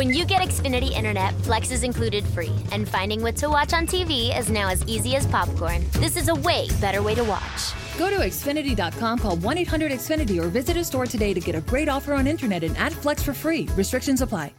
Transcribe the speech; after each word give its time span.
When 0.00 0.14
you 0.14 0.24
get 0.24 0.40
Xfinity 0.40 0.92
Internet, 0.92 1.34
Flex 1.42 1.70
is 1.70 1.82
included 1.82 2.24
free, 2.28 2.54
and 2.72 2.88
finding 2.88 3.20
what 3.20 3.36
to 3.36 3.50
watch 3.50 3.74
on 3.74 3.86
TV 3.86 4.34
is 4.34 4.48
now 4.48 4.70
as 4.70 4.82
easy 4.86 5.14
as 5.14 5.26
popcorn. 5.26 5.84
This 6.00 6.16
is 6.16 6.28
a 6.28 6.34
way 6.36 6.68
better 6.80 7.02
way 7.02 7.14
to 7.14 7.22
watch. 7.22 7.74
Go 7.98 8.08
to 8.08 8.16
Xfinity.com, 8.24 9.18
call 9.18 9.36
1 9.36 9.58
800 9.58 9.92
Xfinity, 9.92 10.40
or 10.42 10.48
visit 10.48 10.78
a 10.78 10.84
store 10.84 11.04
today 11.04 11.34
to 11.34 11.40
get 11.40 11.54
a 11.54 11.60
great 11.60 11.90
offer 11.90 12.14
on 12.14 12.26
internet 12.26 12.64
and 12.64 12.74
add 12.78 12.94
Flex 12.94 13.22
for 13.22 13.34
free. 13.34 13.68
Restrictions 13.76 14.22
apply. 14.22 14.54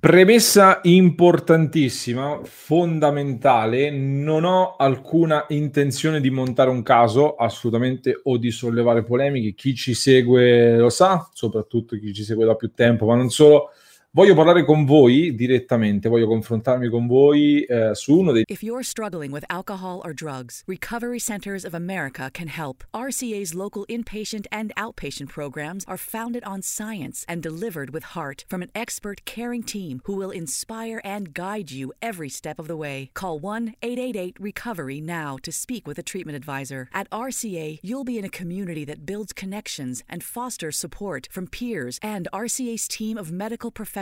Premessa 0.00 0.80
importantissima, 0.84 2.40
fondamentale, 2.42 3.90
non 3.90 4.44
ho 4.44 4.76
alcuna 4.76 5.44
intenzione 5.50 6.18
di 6.22 6.30
montare 6.30 6.70
un 6.70 6.82
caso, 6.82 7.34
assolutamente, 7.34 8.18
o 8.24 8.38
di 8.38 8.50
sollevare 8.50 9.04
polemiche. 9.04 9.52
Chi 9.52 9.74
ci 9.74 9.92
segue 9.92 10.78
lo 10.78 10.88
sa, 10.88 11.28
soprattutto 11.34 11.94
chi 11.98 12.14
ci 12.14 12.24
segue 12.24 12.46
da 12.46 12.54
più 12.54 12.72
tempo, 12.74 13.04
ma 13.04 13.16
non 13.16 13.28
solo. 13.28 13.68
Voglio 14.14 14.34
parlare 14.34 14.66
con 14.66 14.84
voi 14.84 15.34
direttamente, 15.34 16.10
voglio 16.10 16.26
confrontarmi 16.26 16.90
con 16.90 17.06
voi 17.06 17.62
eh, 17.62 17.94
su 17.94 18.18
uno 18.18 18.32
dei... 18.32 18.44
If 18.46 18.62
you're 18.62 18.82
struggling 18.82 19.32
with 19.32 19.42
alcohol 19.48 20.02
or 20.04 20.12
drugs, 20.12 20.62
Recovery 20.66 21.18
Centers 21.18 21.64
of 21.64 21.72
America 21.72 22.28
can 22.30 22.48
help. 22.48 22.84
RCA's 22.92 23.54
local 23.54 23.86
inpatient 23.88 24.44
and 24.50 24.70
outpatient 24.76 25.30
programs 25.30 25.86
are 25.86 25.96
founded 25.96 26.44
on 26.44 26.60
science 26.60 27.24
and 27.26 27.42
delivered 27.42 27.94
with 27.94 28.12
heart 28.12 28.44
from 28.50 28.60
an 28.60 28.68
expert 28.74 29.24
caring 29.24 29.62
team 29.62 30.02
who 30.04 30.14
will 30.14 30.30
inspire 30.30 31.00
and 31.02 31.32
guide 31.32 31.70
you 31.70 31.90
every 32.02 32.28
step 32.28 32.58
of 32.58 32.66
the 32.68 32.76
way. 32.76 33.08
Call 33.14 33.40
1-888-RECOVERY 33.40 35.00
now 35.00 35.38
to 35.40 35.50
speak 35.50 35.86
with 35.86 35.98
a 35.98 36.02
treatment 36.02 36.36
advisor. 36.36 36.90
At 36.92 37.08
RCA, 37.08 37.78
you'll 37.80 38.04
be 38.04 38.18
in 38.18 38.26
a 38.26 38.36
community 38.38 38.84
that 38.84 39.06
builds 39.06 39.32
connections 39.32 40.04
and 40.06 40.22
fosters 40.22 40.76
support 40.76 41.28
from 41.30 41.46
peers 41.46 41.98
and 42.02 42.28
RCA's 42.30 42.86
team 42.86 43.16
of 43.16 43.32
medical 43.32 43.70
professionals 43.70 44.01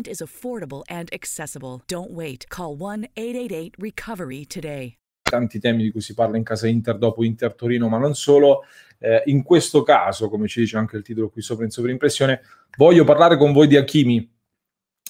is 0.07 0.21
affordable 0.21 0.83
and 0.87 1.09
accessible. 1.11 1.81
Don't 1.87 2.11
wait. 2.11 2.45
Call 2.49 2.77
1-888-RECOVERY 2.77 4.45
today. 4.47 4.95
Tanti 5.23 5.59
temi 5.59 5.83
di 5.83 5.91
cui 5.91 6.01
si 6.01 6.13
parla 6.13 6.37
in 6.37 6.43
casa 6.43 6.67
Inter 6.67 6.97
dopo 6.97 7.23
Inter 7.23 7.53
Torino, 7.55 7.87
ma 7.87 7.97
non 7.97 8.13
solo. 8.15 8.65
Eh, 8.99 9.23
in 9.25 9.43
questo 9.43 9.81
caso, 9.81 10.29
come 10.29 10.47
ci 10.47 10.59
dice 10.59 10.77
anche 10.77 10.97
il 10.97 11.03
titolo 11.03 11.29
qui 11.29 11.41
sopra 11.41 11.65
in 11.65 11.71
sovrimpressione, 11.71 12.41
voglio 12.77 13.03
parlare 13.03 13.37
con 13.37 13.51
voi 13.51 13.67
di 13.67 13.77
Hakimi, 13.77 14.29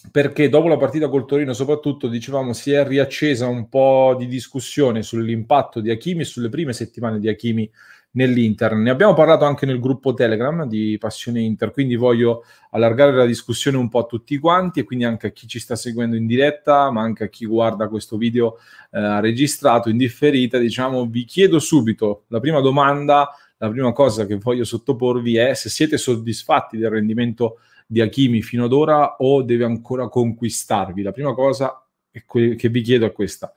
perché 0.09 0.49
dopo 0.49 0.67
la 0.67 0.77
partita 0.77 1.09
col 1.09 1.25
Torino 1.25 1.53
soprattutto 1.53 2.07
dicevamo 2.07 2.53
si 2.53 2.71
è 2.71 2.85
riaccesa 2.85 3.47
un 3.47 3.69
po' 3.69 4.15
di 4.17 4.27
discussione 4.27 5.03
sull'impatto 5.03 5.79
di 5.79 5.91
Hakimi 5.91 6.21
e 6.21 6.25
sulle 6.25 6.49
prime 6.49 6.73
settimane 6.73 7.19
di 7.19 7.27
Hakimi 7.27 7.69
nell'Inter. 8.11 8.73
Ne 8.73 8.89
abbiamo 8.89 9.13
parlato 9.13 9.45
anche 9.45 9.65
nel 9.65 9.79
gruppo 9.79 10.13
Telegram 10.13 10.65
di 10.65 10.97
Passione 10.99 11.41
Inter, 11.41 11.71
quindi 11.71 11.95
voglio 11.95 12.43
allargare 12.71 13.13
la 13.13 13.25
discussione 13.25 13.77
un 13.77 13.89
po' 13.89 13.99
a 13.99 14.05
tutti 14.05 14.37
quanti 14.37 14.81
e 14.81 14.83
quindi 14.83 15.05
anche 15.05 15.27
a 15.27 15.29
chi 15.31 15.47
ci 15.47 15.59
sta 15.59 15.75
seguendo 15.75 16.15
in 16.15 16.25
diretta, 16.25 16.91
ma 16.91 17.01
anche 17.01 17.25
a 17.25 17.27
chi 17.29 17.45
guarda 17.45 17.87
questo 17.87 18.17
video 18.17 18.57
eh, 18.91 19.21
registrato 19.21 19.89
in 19.89 19.97
differita. 19.97 20.57
Diciamo, 20.57 21.05
vi 21.05 21.25
chiedo 21.25 21.59
subito 21.59 22.23
la 22.27 22.39
prima 22.39 22.59
domanda, 22.59 23.29
la 23.57 23.69
prima 23.69 23.91
cosa 23.91 24.25
che 24.25 24.37
voglio 24.37 24.63
sottoporvi 24.63 25.37
è 25.37 25.53
se 25.53 25.69
siete 25.69 25.97
soddisfatti 25.97 26.77
del 26.77 26.89
rendimento 26.89 27.59
di 27.85 28.01
Hakimi 28.01 28.41
fino 28.41 28.65
ad 28.65 28.73
ora 28.73 29.17
o 29.17 29.43
deve 29.43 29.65
ancora 29.65 30.07
conquistarvi. 30.07 31.01
La 31.01 31.11
prima 31.11 31.33
cosa 31.33 31.85
che 32.09 32.69
vi 32.69 32.81
chiedo 32.81 33.05
è 33.05 33.11
questa. 33.11 33.53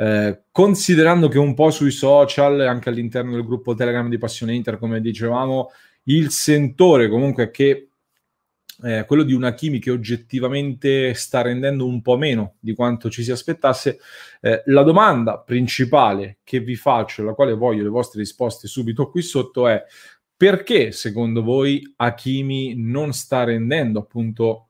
Eh, 0.00 0.42
considerando 0.52 1.26
che 1.26 1.38
un 1.38 1.54
po' 1.54 1.70
sui 1.70 1.90
social, 1.90 2.60
anche 2.60 2.88
all'interno 2.88 3.32
del 3.32 3.44
gruppo 3.44 3.74
Telegram 3.74 4.08
di 4.08 4.16
Passione 4.16 4.54
Inter, 4.54 4.78
come 4.78 5.00
dicevamo, 5.00 5.72
il 6.04 6.30
sentore 6.30 7.08
comunque 7.08 7.50
che 7.50 7.88
eh, 8.84 9.04
quello 9.06 9.24
di 9.24 9.32
una 9.32 9.54
Kimi 9.54 9.80
che 9.80 9.90
oggettivamente 9.90 11.12
sta 11.14 11.42
rendendo 11.42 11.84
un 11.84 12.00
po' 12.00 12.16
meno 12.16 12.54
di 12.60 12.74
quanto 12.74 13.10
ci 13.10 13.24
si 13.24 13.32
aspettasse, 13.32 13.98
eh, 14.40 14.62
la 14.66 14.84
domanda 14.84 15.40
principale 15.40 16.38
che 16.44 16.60
vi 16.60 16.76
faccio, 16.76 17.22
alla 17.22 17.34
quale 17.34 17.54
voglio 17.54 17.82
le 17.82 17.88
vostre 17.88 18.20
risposte 18.20 18.68
subito 18.68 19.10
qui 19.10 19.20
sotto 19.20 19.66
è 19.66 19.82
perché 20.36 20.92
secondo 20.92 21.42
voi 21.42 21.92
Hakimi 21.96 22.76
non 22.76 23.12
sta 23.12 23.42
rendendo 23.42 23.98
appunto 23.98 24.67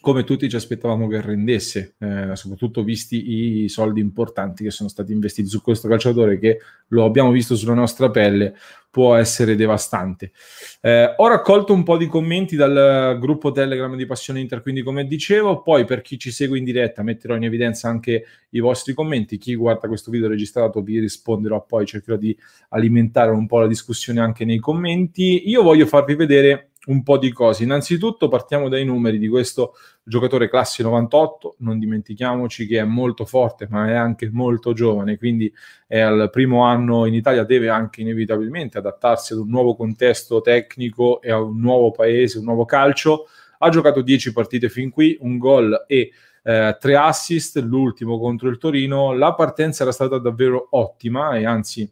come 0.00 0.24
tutti 0.24 0.48
ci 0.48 0.56
aspettavamo 0.56 1.06
che 1.08 1.20
rendesse, 1.20 1.94
eh, 1.98 2.34
soprattutto 2.34 2.82
visti 2.82 3.62
i 3.62 3.68
soldi 3.68 4.00
importanti 4.00 4.64
che 4.64 4.70
sono 4.70 4.88
stati 4.88 5.12
investiti 5.12 5.48
su 5.48 5.60
questo 5.60 5.88
calciatore 5.88 6.38
che 6.38 6.58
lo 6.88 7.04
abbiamo 7.04 7.30
visto 7.30 7.54
sulla 7.54 7.74
nostra 7.74 8.10
pelle, 8.10 8.54
può 8.90 9.14
essere 9.14 9.54
devastante. 9.54 10.32
Eh, 10.80 11.14
ho 11.16 11.28
raccolto 11.28 11.72
un 11.72 11.82
po' 11.82 11.96
di 11.96 12.06
commenti 12.06 12.56
dal 12.56 13.18
gruppo 13.20 13.52
Telegram 13.52 13.94
di 13.94 14.06
Passione 14.06 14.40
Inter, 14.40 14.62
quindi 14.62 14.82
come 14.82 15.06
dicevo, 15.06 15.62
poi 15.62 15.84
per 15.84 16.00
chi 16.00 16.18
ci 16.18 16.30
segue 16.30 16.58
in 16.58 16.64
diretta 16.64 17.02
metterò 17.02 17.36
in 17.36 17.44
evidenza 17.44 17.88
anche 17.88 18.24
i 18.50 18.60
vostri 18.60 18.94
commenti, 18.94 19.38
chi 19.38 19.54
guarda 19.54 19.86
questo 19.86 20.10
video 20.10 20.28
registrato 20.28 20.82
vi 20.82 20.98
risponderò 20.98 21.64
poi, 21.64 21.86
cercherò 21.86 22.16
di 22.16 22.36
alimentare 22.70 23.30
un 23.30 23.46
po' 23.46 23.60
la 23.60 23.68
discussione 23.68 24.20
anche 24.20 24.44
nei 24.44 24.58
commenti. 24.58 25.48
Io 25.48 25.62
voglio 25.62 25.86
farvi 25.86 26.16
vedere 26.16 26.69
un 26.86 27.02
po' 27.02 27.18
di 27.18 27.30
cose. 27.32 27.62
Innanzitutto 27.62 28.28
partiamo 28.28 28.68
dai 28.68 28.84
numeri 28.84 29.18
di 29.18 29.28
questo 29.28 29.74
giocatore 30.02 30.48
classe 30.48 30.82
98, 30.82 31.56
non 31.58 31.78
dimentichiamoci 31.78 32.66
che 32.66 32.78
è 32.78 32.84
molto 32.84 33.24
forte 33.24 33.66
ma 33.68 33.88
è 33.88 33.94
anche 33.94 34.30
molto 34.30 34.72
giovane, 34.72 35.18
quindi 35.18 35.52
è 35.86 36.00
al 36.00 36.30
primo 36.30 36.64
anno 36.64 37.04
in 37.04 37.14
Italia, 37.14 37.44
deve 37.44 37.68
anche 37.68 38.00
inevitabilmente 38.00 38.78
adattarsi 38.78 39.34
ad 39.34 39.40
un 39.40 39.48
nuovo 39.48 39.76
contesto 39.76 40.40
tecnico 40.40 41.20
e 41.20 41.30
a 41.30 41.40
un 41.40 41.60
nuovo 41.60 41.90
paese, 41.90 42.38
un 42.38 42.44
nuovo 42.44 42.64
calcio. 42.64 43.26
Ha 43.58 43.68
giocato 43.68 44.00
10 44.00 44.32
partite 44.32 44.70
fin 44.70 44.90
qui, 44.90 45.18
un 45.20 45.36
gol 45.36 45.84
e 45.86 46.10
eh, 46.42 46.76
tre 46.80 46.96
assist, 46.96 47.58
l'ultimo 47.58 48.18
contro 48.18 48.48
il 48.48 48.56
Torino. 48.56 49.12
La 49.12 49.34
partenza 49.34 49.82
era 49.82 49.92
stata 49.92 50.18
davvero 50.18 50.68
ottima 50.70 51.36
e 51.36 51.44
anzi 51.44 51.90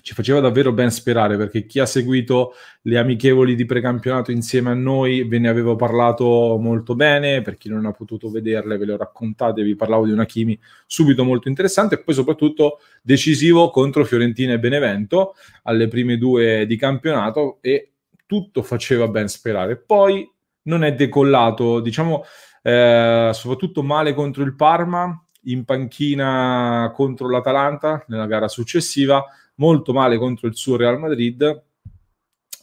ci 0.00 0.14
faceva 0.14 0.40
davvero 0.40 0.72
ben 0.72 0.90
sperare 0.90 1.36
perché 1.36 1.64
chi 1.66 1.78
ha 1.78 1.86
seguito 1.86 2.54
le 2.82 2.98
amichevoli 2.98 3.54
di 3.54 3.64
precampionato 3.64 4.32
insieme 4.32 4.70
a 4.70 4.74
noi 4.74 5.24
ve 5.24 5.38
ne 5.38 5.48
avevo 5.48 5.76
parlato 5.76 6.58
molto 6.60 6.94
bene, 6.94 7.42
per 7.42 7.56
chi 7.56 7.68
non 7.68 7.86
ha 7.86 7.92
potuto 7.92 8.30
vederle 8.30 8.78
ve 8.78 8.86
le 8.86 8.92
ho 8.94 8.96
raccontate, 8.96 9.62
vi 9.62 9.76
parlavo 9.76 10.06
di 10.06 10.12
una 10.12 10.24
Kimi 10.24 10.58
subito 10.86 11.24
molto 11.24 11.48
interessante 11.48 11.94
e 11.96 12.02
poi 12.02 12.14
soprattutto 12.14 12.80
decisivo 13.00 13.70
contro 13.70 14.04
Fiorentina 14.04 14.54
e 14.54 14.58
Benevento 14.58 15.34
alle 15.64 15.88
prime 15.88 16.16
due 16.16 16.66
di 16.66 16.76
campionato 16.76 17.58
e 17.60 17.92
tutto 18.26 18.62
faceva 18.62 19.08
ben 19.08 19.28
sperare. 19.28 19.76
Poi 19.76 20.28
non 20.62 20.84
è 20.84 20.94
decollato, 20.94 21.80
diciamo, 21.80 22.24
eh, 22.62 23.30
soprattutto 23.32 23.82
male 23.82 24.14
contro 24.14 24.42
il 24.42 24.54
Parma, 24.56 25.16
in 25.46 25.64
panchina 25.64 26.90
contro 26.94 27.28
l'Atalanta 27.28 28.04
nella 28.08 28.26
gara 28.26 28.48
successiva 28.48 29.24
molto 29.62 29.92
male 29.92 30.18
contro 30.18 30.48
il 30.48 30.56
suo 30.56 30.76
Real 30.76 30.98
Madrid. 30.98 31.62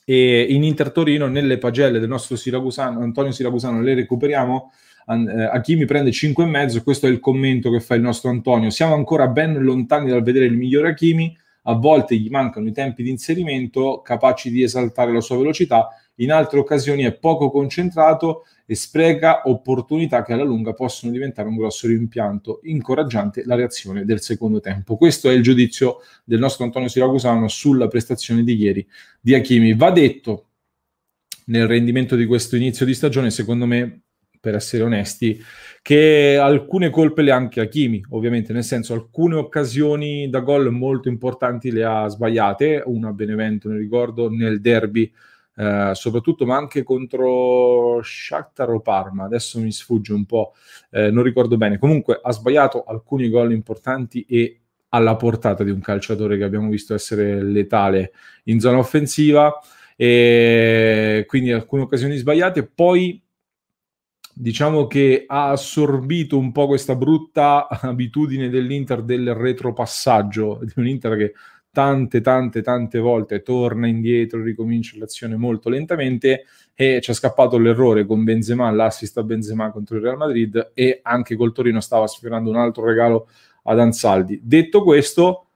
E 0.04 0.48
in 0.50 0.64
Inter 0.64 0.92
Torino 0.92 1.28
nelle 1.28 1.58
pagelle 1.58 2.00
del 2.00 2.10
nostro 2.10 2.36
Siracusano, 2.36 3.00
Antonio 3.00 3.32
Siracusano 3.32 3.82
le 3.82 3.94
recuperiamo. 3.94 4.74
Eh, 5.08 5.44
Hakimi 5.44 5.86
prende 5.86 6.12
5,5 6.12 6.84
questo 6.84 7.08
è 7.08 7.10
il 7.10 7.20
commento 7.20 7.72
che 7.72 7.80
fa 7.80 7.96
il 7.96 8.02
nostro 8.02 8.30
Antonio. 8.30 8.70
Siamo 8.70 8.96
ancora 8.96 9.28
ben 9.28 9.64
lontani 9.64 10.10
dal 10.10 10.24
vedere 10.24 10.46
il 10.46 10.58
migliore 10.58 10.90
Hakimi 10.90 11.36
a 11.64 11.74
volte 11.74 12.16
gli 12.16 12.30
mancano 12.30 12.68
i 12.68 12.72
tempi 12.72 13.04
di 13.04 13.10
inserimento 13.10 14.02
capaci 14.02 14.50
di 14.50 14.64
esaltare 14.64 15.12
la 15.12 15.22
sua 15.22 15.38
velocità 15.38 15.90
in 16.20 16.32
altre 16.32 16.60
occasioni 16.60 17.04
è 17.04 17.14
poco 17.14 17.50
concentrato 17.50 18.46
e 18.66 18.76
spreca 18.76 19.44
opportunità 19.46 20.24
che 20.24 20.34
alla 20.34 20.44
lunga 20.44 20.74
possono 20.74 21.12
diventare 21.12 21.48
un 21.48 21.56
grosso 21.56 21.88
rimpianto, 21.88 22.60
incoraggiante 22.64 23.44
la 23.46 23.56
reazione 23.56 24.06
del 24.06 24.22
secondo 24.22 24.60
tempo. 24.60 24.98
Questo 24.98 25.30
è 25.30 25.34
il 25.34 25.42
giudizio 25.42 26.00
del 26.26 26.40
nostro 26.40 26.66
Antonio 26.66 26.90
Siracusano 26.90 27.48
sulla 27.48 27.88
prestazione 27.88 28.44
di 28.44 28.56
ieri 28.56 28.86
di 29.20 29.34
Hakimi. 29.34 29.74
Va 29.76 29.92
detto 29.92 30.50
nel 31.46 31.68
rendimento 31.68 32.16
di 32.16 32.26
questo 32.26 32.58
inizio 32.58 32.86
di 32.86 32.94
stagione, 32.94 33.32
secondo 33.32 33.66
me, 33.66 34.02
per 34.42 34.56
essere 34.56 34.84
onesti, 34.84 35.42
che 35.82 36.38
alcune 36.38 36.90
colpe 36.90 37.22
le 37.22 37.32
ha 37.32 37.36
anche 37.36 37.62
Hakimi, 37.62 38.04
ovviamente, 38.10 38.54
nel 38.54 38.64
senso 38.64 38.94
alcune 38.94 39.36
occasioni 39.36 40.30
da 40.30 40.40
gol 40.40 40.72
molto 40.72 41.10
importanti 41.10 41.72
le 41.72 41.84
ha 41.84 42.08
sbagliate, 42.08 42.84
una 42.86 43.10
a 43.10 43.14
Benevento, 43.14 43.70
ne 43.70 43.78
ricordo, 43.78 44.30
nel 44.30 44.62
derby 44.62 45.12
eh, 45.60 45.92
soprattutto, 45.94 46.46
ma 46.46 46.56
anche 46.56 46.84
contro 46.84 48.00
Shakhtar 48.02 48.70
o 48.70 48.80
Parma, 48.80 49.26
adesso 49.26 49.60
mi 49.60 49.74
sfugge 49.74 50.14
un 50.14 50.26
po', 50.26 50.54
eh, 50.90 51.12
non 51.12 51.22
ricordo 51.22 51.58
bene. 51.58 51.78
Comunque 51.78 52.18
ha 52.24 52.32
sbagliato 52.32 52.86
alcuni 52.86 53.30
gol 53.30 53.52
importanti 53.52 54.26
e 54.28 54.62
alla 54.90 55.18
portata 55.18 55.66
di 55.66 55.70
un 55.70 55.82
calciatore 55.82 56.38
che 56.38 56.46
abbiamo 56.46 56.70
visto 56.70 56.94
essere 56.94 57.44
letale 57.44 58.14
in 58.46 58.62
zona 58.62 58.78
offensiva 58.78 59.54
e 59.98 61.26
quindi 61.28 61.52
alcune 61.52 61.82
occasioni 61.84 62.16
sbagliate. 62.16 62.66
Poi 62.66 63.22
diciamo 64.42 64.88
che 64.88 65.26
ha 65.28 65.50
assorbito 65.50 66.38
un 66.38 66.54
po' 66.54 66.66
questa 66.68 66.96
brutta 66.96 67.68
abitudine 67.68 68.48
dell'Inter 68.48 69.04
del 69.04 69.34
retropassaggio, 69.34 70.62
di 70.64 70.72
un 70.78 70.88
Inter 70.88 71.18
che 71.18 71.34
tante, 71.70 72.22
tante, 72.22 72.62
tante 72.62 73.00
volte 73.00 73.42
torna 73.42 73.88
indietro, 73.88 74.42
ricomincia 74.42 74.98
l'azione 74.98 75.36
molto 75.36 75.68
lentamente 75.68 76.46
e 76.74 77.02
ci 77.02 77.12
è 77.12 77.14
scappato 77.14 77.58
l'errore 77.58 78.06
con 78.06 78.24
Benzema, 78.24 78.72
l'assist 78.72 79.18
a 79.18 79.24
Benzema 79.24 79.72
contro 79.72 79.98
il 79.98 80.04
Real 80.04 80.16
Madrid 80.18 80.72
e 80.74 81.02
anche 81.04 81.36
col 81.36 81.52
Torino 81.52 81.82
stava 81.82 82.08
sfiorando 82.08 82.50
un 82.50 82.56
altro 82.56 82.86
regalo 82.86 83.28
ad 83.64 83.78
Ansaldi. 83.78 84.40
Detto 84.42 84.84
questo, 84.84 85.48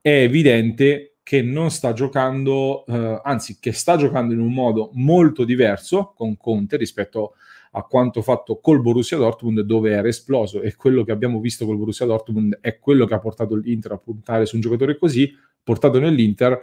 è 0.00 0.22
evidente 0.22 1.18
che 1.22 1.42
non 1.42 1.70
sta 1.70 1.92
giocando, 1.92 2.84
eh, 2.86 3.20
anzi 3.22 3.58
che 3.60 3.70
sta 3.70 3.96
giocando 3.96 4.34
in 4.34 4.40
un 4.40 4.52
modo 4.52 4.90
molto 4.94 5.44
diverso 5.44 6.12
con 6.16 6.36
Conte 6.36 6.76
rispetto 6.76 7.34
a 7.34 7.50
quanto 7.80 8.20
fatto 8.20 8.60
col 8.60 8.82
Borussia 8.82 9.16
Dortmund 9.16 9.60
dove 9.60 9.92
era 9.92 10.06
esploso 10.06 10.60
e 10.60 10.76
quello 10.76 11.04
che 11.04 11.12
abbiamo 11.12 11.40
visto 11.40 11.64
col 11.64 11.78
Borussia 11.78 12.04
Dortmund 12.04 12.58
è 12.60 12.78
quello 12.78 13.06
che 13.06 13.14
ha 13.14 13.18
portato 13.18 13.56
l'Inter 13.56 13.92
a 13.92 13.98
puntare 13.98 14.44
su 14.44 14.56
un 14.56 14.60
giocatore 14.60 14.98
così, 14.98 15.34
portato 15.62 15.98
nell'Inter 15.98 16.62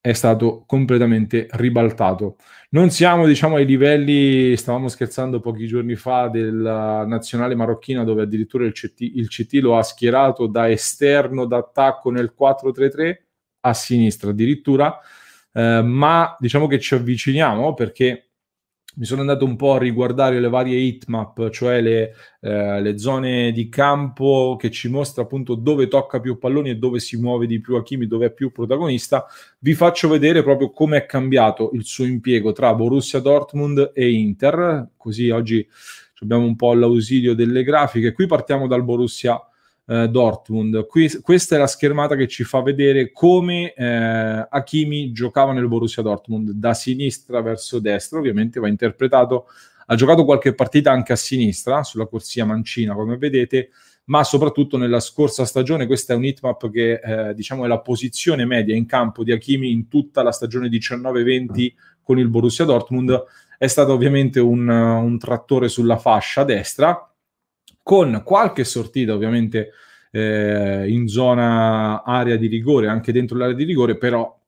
è 0.00 0.14
stato 0.14 0.64
completamente 0.66 1.46
ribaltato. 1.52 2.36
Non 2.70 2.90
siamo, 2.90 3.24
diciamo, 3.24 3.54
ai 3.54 3.64
livelli, 3.64 4.56
stavamo 4.56 4.88
scherzando 4.88 5.38
pochi 5.38 5.68
giorni 5.68 5.94
fa, 5.94 6.26
della 6.26 7.06
nazionale 7.06 7.54
marocchina, 7.54 8.02
dove 8.02 8.22
addirittura 8.22 8.64
il 8.64 8.72
CT, 8.72 9.00
il 9.00 9.28
CT 9.28 9.52
lo 9.60 9.76
ha 9.76 9.82
schierato 9.84 10.48
da 10.48 10.68
esterno 10.68 11.44
d'attacco 11.44 12.10
nel 12.10 12.34
4-3-3 12.36 13.16
a 13.60 13.74
sinistra 13.74 14.30
addirittura, 14.30 14.98
eh, 15.52 15.82
ma 15.82 16.36
diciamo 16.40 16.66
che 16.66 16.80
ci 16.80 16.94
avviciniamo 16.94 17.72
perché 17.74 18.31
mi 18.94 19.06
sono 19.06 19.22
andato 19.22 19.44
un 19.46 19.56
po' 19.56 19.74
a 19.74 19.78
riguardare 19.78 20.38
le 20.38 20.48
varie 20.48 20.78
heatmap, 20.78 21.48
cioè 21.48 21.80
le, 21.80 22.14
eh, 22.40 22.80
le, 22.80 22.98
zone 22.98 23.50
di 23.50 23.68
campo 23.70 24.56
che 24.58 24.70
ci 24.70 24.88
mostra 24.88 25.22
appunto 25.22 25.54
dove 25.54 25.88
tocca 25.88 26.20
più 26.20 26.38
palloni 26.38 26.70
e 26.70 26.76
dove 26.76 26.98
si 26.98 27.16
muove 27.16 27.46
di 27.46 27.60
più 27.60 27.76
Hakimi, 27.76 28.06
dove 28.06 28.26
è 28.26 28.32
più 28.32 28.52
protagonista. 28.52 29.26
Vi 29.60 29.72
faccio 29.74 30.08
vedere 30.08 30.42
proprio 30.42 30.70
come 30.72 30.98
è 30.98 31.06
cambiato 31.06 31.70
il 31.72 31.84
suo 31.84 32.04
impiego 32.04 32.52
tra 32.52 32.74
Borussia 32.74 33.20
Dortmund 33.20 33.92
e 33.94 34.10
Inter, 34.12 34.88
così 34.96 35.30
oggi 35.30 35.66
abbiamo 36.20 36.44
un 36.44 36.56
po' 36.56 36.74
l'ausilio 36.74 37.34
delle 37.34 37.62
grafiche. 37.62 38.12
Qui 38.12 38.26
partiamo 38.26 38.66
dal 38.66 38.84
Borussia 38.84 39.40
eh, 39.92 40.08
Dortmund. 40.08 40.86
Qui, 40.86 41.20
questa 41.20 41.56
è 41.56 41.58
la 41.58 41.66
schermata 41.66 42.16
che 42.16 42.26
ci 42.26 42.44
fa 42.44 42.62
vedere 42.62 43.12
come 43.12 43.74
eh, 43.74 44.46
Hakimi 44.48 45.12
giocava 45.12 45.52
nel 45.52 45.68
Borussia 45.68 46.02
Dortmund, 46.02 46.52
da 46.52 46.72
sinistra 46.72 47.42
verso 47.42 47.78
destra, 47.78 48.18
ovviamente 48.18 48.58
va 48.58 48.68
interpretato. 48.68 49.46
Ha 49.86 49.94
giocato 49.94 50.24
qualche 50.24 50.54
partita 50.54 50.90
anche 50.90 51.12
a 51.12 51.16
sinistra, 51.16 51.82
sulla 51.82 52.06
corsia 52.06 52.46
mancina, 52.46 52.94
come 52.94 53.18
vedete, 53.18 53.70
ma 54.04 54.24
soprattutto 54.24 54.78
nella 54.78 55.00
scorsa 55.00 55.44
stagione, 55.44 55.86
questa 55.86 56.14
è 56.14 56.16
un 56.16 56.24
hitmap 56.24 56.70
che 56.70 57.00
eh, 57.02 57.34
diciamo 57.34 57.64
è 57.64 57.68
la 57.68 57.80
posizione 57.80 58.46
media 58.46 58.74
in 58.74 58.86
campo 58.86 59.22
di 59.22 59.32
Hakimi 59.32 59.70
in 59.70 59.88
tutta 59.88 60.22
la 60.22 60.32
stagione 60.32 60.68
19-20 60.68 61.72
con 62.02 62.18
il 62.18 62.28
Borussia 62.28 62.64
Dortmund, 62.64 63.24
è 63.58 63.66
stato 63.66 63.92
ovviamente 63.92 64.40
un, 64.40 64.66
un 64.68 65.18
trattore 65.18 65.68
sulla 65.68 65.98
fascia 65.98 66.42
destra, 66.44 67.11
con 67.82 68.22
qualche 68.24 68.64
sortita 68.64 69.12
ovviamente 69.12 69.70
eh, 70.10 70.88
in 70.88 71.08
zona 71.08 72.02
area 72.04 72.36
di 72.36 72.46
rigore, 72.46 72.88
anche 72.88 73.12
dentro 73.12 73.36
l'area 73.36 73.54
di 73.54 73.64
rigore, 73.64 73.96
però 73.96 74.38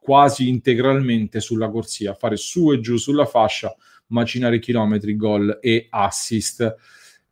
quasi 0.00 0.48
integralmente 0.48 1.40
sulla 1.40 1.70
corsia, 1.70 2.14
fare 2.14 2.36
su 2.36 2.72
e 2.72 2.80
giù 2.80 2.96
sulla 2.96 3.26
fascia, 3.26 3.74
macinare 4.08 4.58
chilometri, 4.58 5.16
gol 5.16 5.58
e 5.60 5.86
assist. 5.90 6.60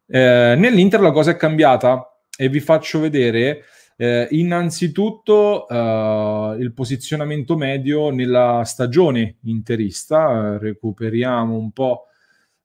Eh, 0.07 0.55
Nell'Inter 0.57 1.01
la 1.01 1.11
cosa 1.11 1.33
è 1.33 1.37
cambiata 1.37 2.21
e 2.37 2.49
vi 2.49 2.61
faccio 2.61 3.01
vedere 3.01 3.65
eh, 3.97 4.29
innanzitutto 4.31 5.69
eh, 5.69 6.57
il 6.59 6.73
posizionamento 6.73 7.57
medio 7.57 8.11
nella 8.11 8.63
stagione 8.65 9.37
interista, 9.43 10.57
recuperiamo 10.59 11.55
un 11.55 11.71
po' 11.73 12.07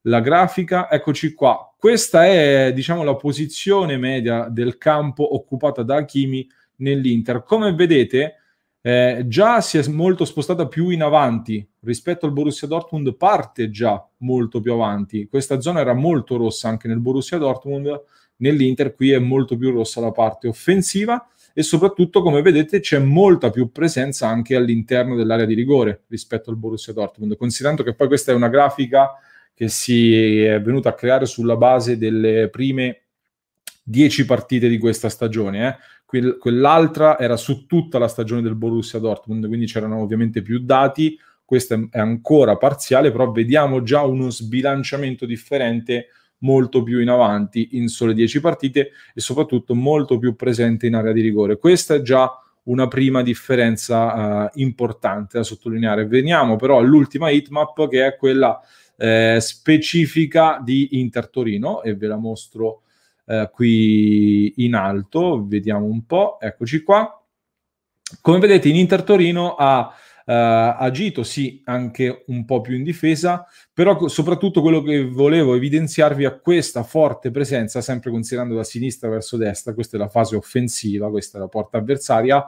la 0.04 0.22
grafica, 0.22 0.90
eccoci 0.90 1.34
qua. 1.34 1.75
Questa 1.86 2.26
è, 2.26 2.72
diciamo, 2.74 3.04
la 3.04 3.16
posizione 3.16 3.96
media 3.98 4.48
del 4.50 4.80
campo 4.80 5.36
occupata 5.36 5.84
da 5.84 5.98
Hakimi 5.98 6.50
nell'Inter. 6.78 7.44
Come 7.44 7.76
vedete, 7.76 8.38
eh, 8.82 9.26
già 9.28 9.62
si 9.62 9.78
è 9.78 9.88
molto 9.90 10.26
spostata 10.26 10.68
più 10.68 10.90
in 10.90 11.04
avanti 11.04 11.64
rispetto 11.82 12.26
al 12.26 12.32
Borussia 12.32 12.68
Dortmund, 12.68 13.16
parte 13.16 13.70
già 13.70 14.04
molto 14.22 14.62
più 14.62 14.74
avanti. 14.74 15.28
Questa 15.28 15.62
zona 15.62 15.82
era 15.82 15.94
molto 15.94 16.38
rossa 16.38 16.70
anche 16.70 16.88
nel 16.88 17.00
Borussia 17.00 17.38
Dortmund, 17.38 18.02
nell'Inter 18.38 18.96
qui 18.96 19.12
è 19.12 19.20
molto 19.20 19.56
più 19.56 19.70
rossa 19.70 20.02
la 20.02 20.12
parte 20.12 20.48
offensiva 20.48 21.24
e 21.54 21.62
soprattutto, 21.62 22.24
come 22.24 22.42
vedete, 22.42 22.80
c'è 22.80 22.98
molta 22.98 23.52
più 23.52 23.72
presenza 23.72 24.28
anche 24.28 24.56
all'interno 24.56 25.16
dell'area 25.16 25.46
di 25.46 25.54
rigore 25.54 26.06
rispetto 26.08 26.50
al 26.50 26.58
Borussia 26.58 26.94
Dortmund, 26.94 27.38
considerando 27.38 27.84
che 27.84 27.94
poi 27.94 28.08
questa 28.08 28.32
è 28.32 28.36
una 28.36 28.50
grafica 28.50 29.20
che 29.56 29.70
si 29.70 30.44
è 30.44 30.62
venuta 30.62 30.90
a 30.90 30.94
creare 30.94 31.26
sulla 31.26 31.56
base 31.56 31.98
delle 31.98 32.50
prime 32.50 33.04
dieci 33.82 34.26
partite 34.26 34.68
di 34.68 34.78
questa 34.78 35.10
stagione. 35.10 35.68
Eh. 35.68 35.76
Que- 36.06 36.38
quell'altra 36.38 37.18
era 37.18 37.38
su 37.38 37.66
tutta 37.66 37.98
la 37.98 38.10
stagione 38.10 38.42
del 38.42 38.56
Borussia 38.56 39.00
Dortmund, 39.00 39.48
quindi 39.48 39.66
c'erano 39.66 40.02
ovviamente 40.02 40.42
più 40.42 40.60
dati. 40.60 41.18
Questa 41.46 41.80
è 41.90 42.00
ancora 42.00 42.58
parziale, 42.58 43.12
però 43.12 43.32
vediamo 43.32 43.82
già 43.82 44.02
uno 44.02 44.30
sbilanciamento 44.30 45.26
differente 45.26 46.08
molto 46.40 46.84
più 46.84 47.00
in 47.00 47.10
avanti 47.10 47.70
in 47.74 47.88
sole 47.88 48.14
10 48.14 48.42
partite 48.42 48.92
e 49.14 49.22
soprattutto 49.22 49.74
molto 49.74 50.18
più 50.18 50.36
presente 50.36 50.88
in 50.88 50.96
area 50.96 51.14
di 51.14 51.22
rigore. 51.22 51.58
Questa 51.58 51.96
è 51.96 52.02
già 52.02 52.30
una 52.64 52.88
prima 52.88 53.22
differenza 53.22 54.46
uh, 54.46 54.50
importante 54.56 55.38
da 55.38 55.44
sottolineare. 55.44 56.08
Veniamo 56.08 56.56
però 56.56 56.80
all'ultima 56.80 57.30
heatmap 57.30 57.88
che 57.88 58.06
è 58.06 58.16
quella 58.18 58.60
eh, 58.98 59.38
specifica 59.40 60.62
di 60.64 61.00
Inter 61.00 61.30
Torino 61.30 61.82
e 61.84 61.96
ve 61.96 62.08
la 62.08 62.18
mostro 62.18 62.82
eh, 63.26 63.50
qui 63.54 64.54
in 64.58 64.76
alto, 64.76 65.46
vediamo 65.46 65.86
un 65.86 66.06
po', 66.06 66.40
eccoci 66.40 66.84
qua. 66.84 67.22
Come 68.22 68.40
vedete 68.40 68.70
in 68.70 68.76
Inter 68.76 69.04
Torino 69.04 69.56
ha 69.56 69.94
Uh, 70.28 70.74
agito 70.80 71.22
sì 71.22 71.62
anche 71.66 72.24
un 72.30 72.46
po' 72.46 72.60
più 72.60 72.74
in 72.74 72.82
difesa, 72.82 73.46
però 73.72 74.08
soprattutto 74.08 74.60
quello 74.60 74.82
che 74.82 75.08
volevo 75.08 75.54
evidenziarvi 75.54 76.24
è 76.24 76.40
questa 76.40 76.82
forte 76.82 77.30
presenza, 77.30 77.80
sempre 77.80 78.10
considerando 78.10 78.56
da 78.56 78.64
sinistra 78.64 79.08
verso 79.08 79.38
destra, 79.38 79.76
questa 79.76 79.98
è 79.98 80.00
la 80.00 80.10
fase 80.10 80.36
offensiva, 80.36 81.12
questa 81.12 81.38
è 81.38 81.42
la 81.42 81.48
porta 81.48 81.78
avversaria, 81.78 82.44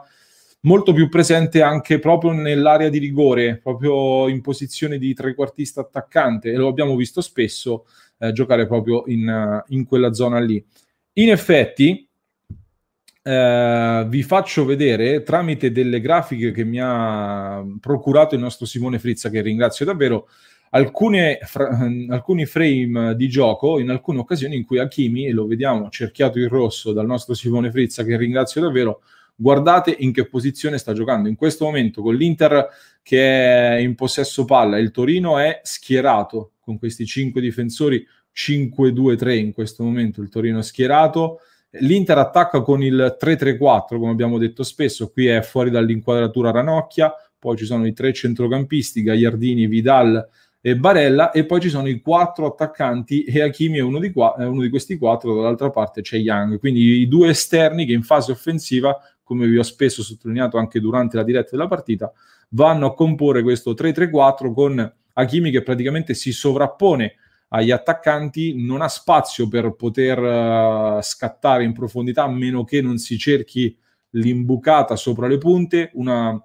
molto 0.60 0.92
più 0.92 1.08
presente 1.08 1.62
anche 1.62 1.98
proprio 1.98 2.32
nell'area 2.32 2.88
di 2.88 2.98
rigore, 2.98 3.58
proprio 3.58 4.28
in 4.28 4.40
posizione 4.40 4.98
di 4.98 5.14
trequartista 5.14 5.80
attaccante 5.80 6.50
e 6.50 6.56
lo 6.56 6.68
abbiamo 6.68 6.96
visto 6.96 7.20
spesso 7.20 7.86
eh, 8.18 8.32
giocare 8.32 8.66
proprio 8.66 9.04
in, 9.06 9.62
in, 9.68 9.84
quella 9.84 10.12
zona 10.12 10.40
lì. 10.40 10.64
In 11.14 11.30
effetti, 11.30 12.08
eh, 13.22 14.06
vi 14.08 14.22
faccio 14.22 14.64
vedere 14.64 15.22
tramite 15.22 15.70
delle 15.70 16.00
grafiche 16.00 16.50
che 16.50 16.64
mi 16.64 16.80
ha 16.80 17.64
procurato 17.80 18.34
il 18.34 18.40
nostro 18.40 18.66
Simone 18.66 18.98
Frizza, 18.98 19.30
che 19.30 19.40
ringrazio 19.42 19.84
davvero, 19.84 20.28
alcune, 20.70 21.38
fra, 21.42 21.78
alcuni 22.08 22.46
frame 22.46 23.14
di 23.16 23.28
gioco 23.28 23.78
in 23.78 23.90
alcune 23.90 24.18
occasioni 24.18 24.56
in 24.56 24.64
cui 24.64 24.78
Hakimi, 24.78 25.26
e 25.26 25.32
lo 25.32 25.46
vediamo 25.46 25.88
cerchiato 25.88 26.38
in 26.38 26.48
rosso 26.48 26.92
dal 26.92 27.06
nostro 27.06 27.34
Simone 27.34 27.70
Frizza, 27.70 28.02
che 28.02 28.16
ringrazio 28.16 28.60
davvero, 28.60 29.02
guardate 29.40 29.94
in 29.96 30.12
che 30.12 30.26
posizione 30.26 30.78
sta 30.78 30.92
giocando. 30.92 31.28
In 31.28 31.36
questo 31.36 31.64
momento 31.64 32.02
con 32.02 32.16
l'Inter 32.16 32.68
che 33.02 33.76
è 33.76 33.76
in 33.76 33.94
possesso 33.94 34.44
palla, 34.44 34.78
il 34.78 34.90
Torino 34.90 35.38
è 35.38 35.60
schierato 35.62 36.54
con 36.60 36.76
questi 36.76 37.06
cinque 37.06 37.40
difensori, 37.40 38.04
5-2-3 38.34 39.38
in 39.38 39.52
questo 39.52 39.84
momento, 39.84 40.20
il 40.20 40.28
Torino 40.28 40.58
è 40.58 40.62
schierato. 40.62 41.40
L'Inter 41.80 42.18
attacca 42.18 42.62
con 42.62 42.82
il 42.82 43.16
3-3-4, 43.18 43.98
come 43.98 44.10
abbiamo 44.10 44.38
detto 44.38 44.62
spesso, 44.62 45.10
qui 45.10 45.26
è 45.26 45.40
fuori 45.42 45.70
dall'inquadratura 45.70 46.50
Ranocchia, 46.50 47.12
poi 47.38 47.56
ci 47.56 47.64
sono 47.64 47.86
i 47.86 47.92
tre 47.92 48.12
centrocampisti, 48.12 49.02
Gagliardini, 49.02 49.66
Vidal 49.66 50.28
e 50.60 50.76
Barella, 50.76 51.30
e 51.30 51.44
poi 51.44 51.60
ci 51.60 51.68
sono 51.68 51.86
i 51.86 52.00
quattro 52.00 52.46
attaccanti 52.46 53.22
e 53.22 53.42
Hakimi 53.42 53.78
è 53.78 53.82
uno 53.82 54.00
di, 54.00 54.10
qua, 54.10 54.34
uno 54.38 54.62
di 54.62 54.70
questi 54.70 54.98
quattro, 54.98 55.34
dall'altra 55.34 55.70
parte 55.70 56.00
c'è 56.00 56.16
Young, 56.16 56.58
quindi 56.58 56.80
i 57.00 57.06
due 57.08 57.28
esterni 57.28 57.86
che 57.86 57.92
in 57.92 58.02
fase 58.02 58.32
offensiva 58.32 58.98
come 59.28 59.46
vi 59.46 59.58
ho 59.58 59.62
spesso 59.62 60.02
sottolineato 60.02 60.56
anche 60.56 60.80
durante 60.80 61.18
la 61.18 61.22
diretta 61.22 61.50
della 61.50 61.68
partita, 61.68 62.10
vanno 62.52 62.86
a 62.86 62.94
comporre 62.94 63.42
questo 63.42 63.74
3-3-4 63.74 64.54
con 64.54 64.94
Hakimi 65.12 65.50
che 65.50 65.62
praticamente 65.62 66.14
si 66.14 66.32
sovrappone 66.32 67.16
agli 67.48 67.70
attaccanti, 67.70 68.64
non 68.64 68.80
ha 68.80 68.88
spazio 68.88 69.46
per 69.48 69.74
poter 69.74 70.18
uh, 70.18 71.02
scattare 71.02 71.64
in 71.64 71.74
profondità 71.74 72.22
a 72.22 72.30
meno 72.30 72.64
che 72.64 72.80
non 72.80 72.96
si 72.96 73.18
cerchi 73.18 73.76
l'imbucata 74.12 74.96
sopra 74.96 75.26
le 75.26 75.36
punte. 75.36 75.90
Una, 75.92 76.42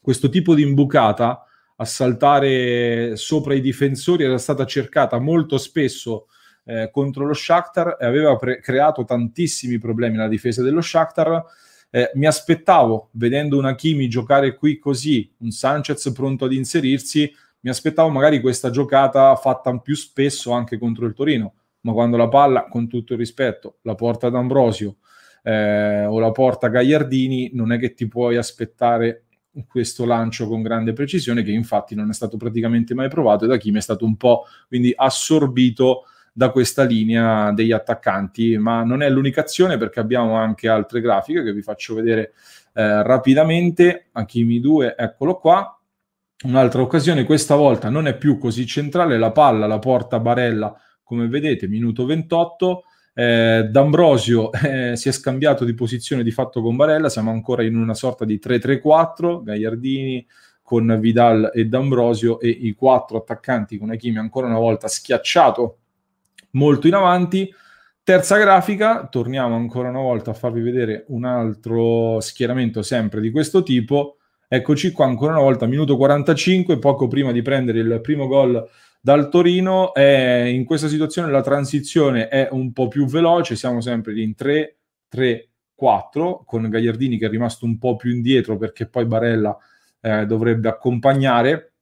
questo 0.00 0.28
tipo 0.28 0.56
di 0.56 0.62
imbucata 0.62 1.44
a 1.76 1.84
saltare 1.84 3.14
sopra 3.14 3.54
i 3.54 3.60
difensori 3.60 4.24
era 4.24 4.38
stata 4.38 4.66
cercata 4.66 5.20
molto 5.20 5.56
spesso 5.56 6.26
eh, 6.64 6.90
contro 6.90 7.26
lo 7.26 7.34
Shakhtar 7.34 7.96
e 8.00 8.06
aveva 8.06 8.34
pre- 8.34 8.58
creato 8.58 9.04
tantissimi 9.04 9.78
problemi 9.78 10.16
nella 10.16 10.28
difesa 10.28 10.62
dello 10.62 10.80
Shakhtar. 10.80 11.44
Eh, 11.90 12.10
mi 12.14 12.26
aspettavo, 12.26 13.08
vedendo 13.12 13.56
un 13.56 13.64
Hakimi 13.64 14.08
giocare 14.08 14.54
qui 14.54 14.78
così, 14.78 15.32
un 15.38 15.50
Sanchez 15.50 16.12
pronto 16.12 16.44
ad 16.44 16.52
inserirsi, 16.52 17.32
mi 17.60 17.70
aspettavo 17.70 18.08
magari 18.10 18.40
questa 18.40 18.70
giocata 18.70 19.34
fatta 19.36 19.76
più 19.78 19.96
spesso 19.96 20.52
anche 20.52 20.78
contro 20.78 21.06
il 21.06 21.14
Torino, 21.14 21.54
ma 21.80 21.92
quando 21.92 22.16
la 22.16 22.28
palla, 22.28 22.68
con 22.68 22.88
tutto 22.88 23.14
il 23.14 23.18
rispetto, 23.18 23.78
la 23.82 23.94
porta 23.94 24.28
D'Ambrosio 24.28 24.96
eh, 25.42 26.04
o 26.04 26.18
la 26.18 26.30
porta 26.30 26.68
Gagliardini, 26.68 27.50
non 27.54 27.72
è 27.72 27.78
che 27.78 27.94
ti 27.94 28.06
puoi 28.06 28.36
aspettare 28.36 29.24
questo 29.66 30.04
lancio 30.04 30.46
con 30.46 30.62
grande 30.62 30.92
precisione, 30.92 31.42
che 31.42 31.50
infatti 31.50 31.94
non 31.94 32.10
è 32.10 32.12
stato 32.12 32.36
praticamente 32.36 32.94
mai 32.94 33.08
provato 33.08 33.44
e 33.44 33.48
da 33.48 33.56
Kim 33.56 33.76
è 33.76 33.80
stato 33.80 34.04
un 34.04 34.16
po' 34.16 34.44
quindi 34.68 34.92
assorbito 34.94 36.04
da 36.38 36.50
questa 36.50 36.84
linea 36.84 37.50
degli 37.50 37.72
attaccanti, 37.72 38.56
ma 38.58 38.84
non 38.84 39.02
è 39.02 39.10
l'unica 39.10 39.40
azione 39.40 39.76
perché 39.76 39.98
abbiamo 39.98 40.36
anche 40.36 40.68
altre 40.68 41.00
grafiche 41.00 41.42
che 41.42 41.52
vi 41.52 41.62
faccio 41.62 41.96
vedere 41.96 42.32
eh, 42.74 43.02
rapidamente. 43.02 44.10
Hakimi 44.12 44.60
2, 44.60 44.94
eccolo 44.96 45.34
qua. 45.38 45.76
Un'altra 46.44 46.80
occasione, 46.80 47.24
questa 47.24 47.56
volta 47.56 47.88
non 47.88 48.06
è 48.06 48.16
più 48.16 48.38
così 48.38 48.66
centrale, 48.66 49.18
la 49.18 49.32
palla 49.32 49.66
la 49.66 49.80
porta 49.80 50.20
Barella, 50.20 50.72
come 51.02 51.26
vedete, 51.26 51.66
minuto 51.66 52.06
28. 52.06 52.84
Eh, 53.14 53.66
D'Ambrosio 53.68 54.52
eh, 54.62 54.94
si 54.94 55.08
è 55.08 55.12
scambiato 55.12 55.64
di 55.64 55.74
posizione 55.74 56.22
di 56.22 56.30
fatto 56.30 56.62
con 56.62 56.76
Barella, 56.76 57.08
siamo 57.08 57.32
ancora 57.32 57.64
in 57.64 57.74
una 57.74 57.94
sorta 57.94 58.24
di 58.24 58.38
3-3-4, 58.40 59.42
Gagliardini 59.42 60.24
con 60.62 60.98
Vidal 61.00 61.50
e 61.52 61.64
D'Ambrosio 61.64 62.38
e 62.38 62.48
i 62.48 62.74
quattro 62.74 63.18
attaccanti 63.18 63.76
con 63.76 63.90
Hakimi 63.90 64.18
ancora 64.18 64.46
una 64.46 64.58
volta 64.58 64.86
schiacciato 64.86 65.78
molto 66.52 66.86
in 66.86 66.94
avanti. 66.94 67.52
Terza 68.02 68.38
grafica, 68.38 69.06
torniamo 69.06 69.54
ancora 69.54 69.90
una 69.90 70.00
volta 70.00 70.30
a 70.30 70.34
farvi 70.34 70.62
vedere 70.62 71.04
un 71.08 71.24
altro 71.24 72.20
schieramento 72.20 72.82
sempre 72.82 73.20
di 73.20 73.30
questo 73.30 73.62
tipo. 73.62 74.16
Eccoci 74.48 74.92
qua 74.92 75.04
ancora 75.04 75.32
una 75.32 75.42
volta, 75.42 75.66
minuto 75.66 75.98
45, 75.98 76.78
poco 76.78 77.06
prima 77.06 77.32
di 77.32 77.42
prendere 77.42 77.80
il 77.80 78.00
primo 78.00 78.26
gol 78.26 78.66
dal 78.98 79.28
Torino. 79.28 79.92
Eh, 79.92 80.48
in 80.48 80.64
questa 80.64 80.88
situazione 80.88 81.30
la 81.30 81.42
transizione 81.42 82.28
è 82.28 82.48
un 82.50 82.72
po' 82.72 82.88
più 82.88 83.04
veloce, 83.04 83.56
siamo 83.56 83.82
sempre 83.82 84.18
in 84.18 84.34
3, 84.34 84.76
3, 85.08 85.48
4, 85.74 86.44
con 86.46 86.66
Gagliardini 86.66 87.18
che 87.18 87.26
è 87.26 87.28
rimasto 87.28 87.66
un 87.66 87.76
po' 87.76 87.96
più 87.96 88.10
indietro 88.10 88.56
perché 88.56 88.88
poi 88.88 89.04
Barella 89.04 89.54
eh, 90.00 90.24
dovrebbe 90.24 90.68
accompagnare 90.68 91.74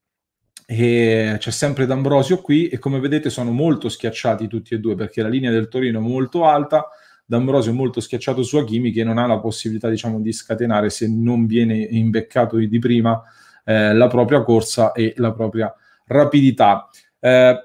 e 0.68 1.36
c'è 1.38 1.50
sempre 1.52 1.86
D'Ambrosio 1.86 2.40
qui 2.40 2.66
e 2.66 2.78
come 2.78 2.98
vedete 2.98 3.30
sono 3.30 3.52
molto 3.52 3.88
schiacciati 3.88 4.48
tutti 4.48 4.74
e 4.74 4.80
due 4.80 4.96
perché 4.96 5.22
la 5.22 5.28
linea 5.28 5.52
del 5.52 5.68
Torino 5.68 6.00
è 6.00 6.02
molto 6.02 6.44
alta, 6.44 6.88
D'Ambrosio 7.24 7.70
è 7.70 7.74
molto 7.74 8.00
schiacciato 8.00 8.42
su 8.42 8.56
Hakimi 8.56 8.90
che 8.90 9.04
non 9.04 9.18
ha 9.18 9.26
la 9.26 9.38
possibilità 9.38 9.88
diciamo 9.88 10.20
di 10.20 10.32
scatenare 10.32 10.90
se 10.90 11.08
non 11.08 11.46
viene 11.46 11.76
imbeccato 11.76 12.56
di 12.56 12.78
prima 12.80 13.22
eh, 13.64 13.94
la 13.94 14.08
propria 14.08 14.42
corsa 14.42 14.92
e 14.92 15.14
la 15.16 15.32
propria 15.32 15.72
rapidità. 16.06 16.88
Eh, 17.20 17.60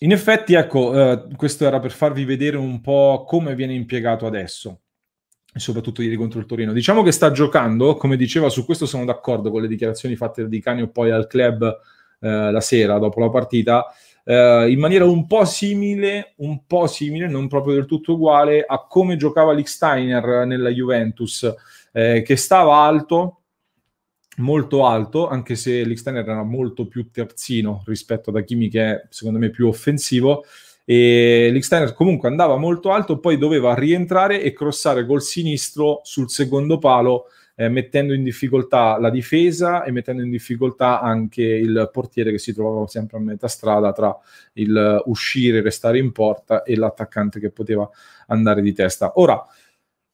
in 0.00 0.12
effetti, 0.12 0.54
ecco, 0.54 0.94
eh, 0.94 1.26
questo 1.36 1.66
era 1.66 1.80
per 1.80 1.90
farvi 1.90 2.24
vedere 2.24 2.56
un 2.56 2.80
po' 2.80 3.24
come 3.26 3.56
viene 3.56 3.74
impiegato 3.74 4.26
adesso, 4.26 4.82
soprattutto 5.54 6.02
ieri 6.02 6.14
contro 6.14 6.38
il 6.38 6.46
Torino. 6.46 6.72
Diciamo 6.72 7.02
che 7.02 7.10
sta 7.10 7.32
giocando, 7.32 7.96
come 7.96 8.16
diceva, 8.16 8.48
su 8.48 8.64
questo 8.64 8.86
sono 8.86 9.04
d'accordo 9.04 9.50
con 9.50 9.60
le 9.60 9.68
dichiarazioni 9.68 10.14
fatte 10.14 10.48
Di 10.48 10.60
Canio 10.60 10.88
poi 10.88 11.10
al 11.10 11.26
club 11.26 11.78
eh, 12.20 12.50
la 12.50 12.60
sera 12.60 12.98
dopo 12.98 13.20
la 13.20 13.30
partita, 13.30 13.86
eh, 14.24 14.70
in 14.70 14.78
maniera 14.78 15.04
un 15.04 15.26
po' 15.26 15.44
simile, 15.44 16.34
un 16.38 16.66
po' 16.66 16.86
simile, 16.86 17.28
non 17.28 17.48
proprio 17.48 17.74
del 17.74 17.86
tutto 17.86 18.12
uguale, 18.12 18.64
a 18.66 18.86
come 18.86 19.16
giocava 19.16 19.52
Licksteiner 19.52 20.46
nella 20.46 20.70
Juventus, 20.70 21.50
eh, 21.92 22.22
che 22.22 22.36
stava 22.36 22.76
alto, 22.76 23.40
molto 24.36 24.84
alto, 24.86 25.28
anche 25.28 25.56
se 25.56 25.82
Licksteiner 25.82 26.22
era 26.22 26.42
molto 26.44 26.86
più 26.86 27.10
terzino 27.10 27.82
rispetto 27.86 28.30
ad 28.30 28.36
Hakimi 28.36 28.68
che 28.68 28.82
è 28.82 29.06
secondo 29.08 29.38
me 29.38 29.50
più 29.50 29.66
offensivo, 29.66 30.44
e 30.84 31.50
Licksteiner 31.52 31.92
comunque 31.92 32.28
andava 32.28 32.56
molto 32.56 32.92
alto, 32.92 33.18
poi 33.18 33.36
doveva 33.36 33.74
rientrare 33.74 34.42
e 34.42 34.52
crossare 34.52 35.06
col 35.06 35.22
sinistro 35.22 36.00
sul 36.02 36.30
secondo 36.30 36.78
palo 36.78 37.24
eh, 37.60 37.68
mettendo 37.68 38.14
in 38.14 38.22
difficoltà 38.22 39.00
la 39.00 39.10
difesa 39.10 39.82
e 39.82 39.90
mettendo 39.90 40.22
in 40.22 40.30
difficoltà 40.30 41.00
anche 41.00 41.42
il 41.42 41.90
portiere 41.92 42.30
che 42.30 42.38
si 42.38 42.54
trovava 42.54 42.86
sempre 42.86 43.18
a 43.18 43.20
metà 43.20 43.48
strada 43.48 43.90
tra 43.92 44.16
il 44.52 45.02
uscire, 45.06 45.60
restare 45.60 45.98
in 45.98 46.12
porta 46.12 46.62
e 46.62 46.76
l'attaccante 46.76 47.40
che 47.40 47.50
poteva 47.50 47.88
andare 48.28 48.62
di 48.62 48.72
testa. 48.72 49.14
Ora, 49.16 49.44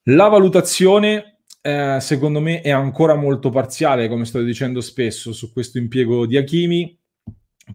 la 0.04 0.28
valutazione 0.28 1.40
eh, 1.60 1.98
secondo 2.00 2.40
me 2.40 2.62
è 2.62 2.70
ancora 2.70 3.14
molto 3.14 3.50
parziale, 3.50 4.08
come 4.08 4.24
sto 4.24 4.40
dicendo 4.40 4.80
spesso, 4.80 5.34
su 5.34 5.52
questo 5.52 5.76
impiego 5.76 6.24
di 6.24 6.38
Hakimi. 6.38 6.98